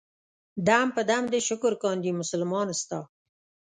دم 0.67 0.87
په 0.95 1.01
دم 1.09 1.23
دې 1.33 1.39
شکر 1.47 1.73
کاندي 1.83 2.11
مسلمان 2.21 2.67
ستا. 2.81 2.99